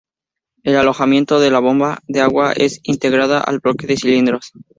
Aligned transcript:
El 0.63 0.77
alojamiento 0.77 1.39
de 1.39 1.51
la 1.51 1.59
bomba 1.59 1.99
de 2.07 2.21
agua 2.21 2.53
es 2.53 2.79
integrada 2.81 3.39
al 3.39 3.59
bloque 3.59 3.85
de 3.85 3.97
cilindros. 3.97 4.51